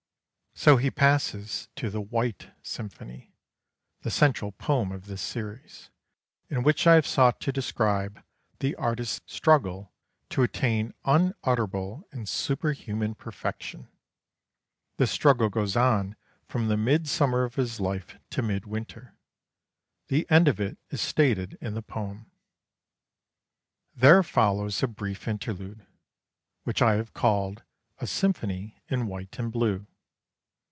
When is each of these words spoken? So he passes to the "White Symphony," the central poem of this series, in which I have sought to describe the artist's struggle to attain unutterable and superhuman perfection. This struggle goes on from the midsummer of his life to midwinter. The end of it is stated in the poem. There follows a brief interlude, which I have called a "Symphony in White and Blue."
So 0.53 0.75
he 0.77 0.91
passes 0.91 1.69
to 1.77 1.89
the 1.89 2.01
"White 2.01 2.51
Symphony," 2.61 3.33
the 4.01 4.11
central 4.11 4.51
poem 4.51 4.91
of 4.91 5.05
this 5.07 5.21
series, 5.21 5.89
in 6.49 6.61
which 6.61 6.85
I 6.85 6.95
have 6.95 7.07
sought 7.07 7.39
to 7.39 7.51
describe 7.53 8.21
the 8.59 8.75
artist's 8.75 9.21
struggle 9.33 9.91
to 10.29 10.43
attain 10.43 10.93
unutterable 11.05 12.05
and 12.11 12.29
superhuman 12.29 13.15
perfection. 13.15 13.87
This 14.97 15.09
struggle 15.09 15.49
goes 15.49 15.75
on 15.75 16.15
from 16.45 16.67
the 16.67 16.77
midsummer 16.77 17.43
of 17.43 17.55
his 17.55 17.79
life 17.79 18.17
to 18.31 18.43
midwinter. 18.43 19.15
The 20.09 20.29
end 20.29 20.47
of 20.49 20.59
it 20.59 20.77
is 20.91 21.01
stated 21.01 21.57
in 21.59 21.73
the 21.75 21.81
poem. 21.81 22.29
There 23.95 24.21
follows 24.21 24.83
a 24.83 24.87
brief 24.87 25.27
interlude, 25.27 25.87
which 26.65 26.81
I 26.83 26.95
have 26.95 27.13
called 27.13 27.63
a 27.99 28.05
"Symphony 28.05 28.79
in 28.89 29.07
White 29.07 29.39
and 29.39 29.51
Blue." 29.51 29.87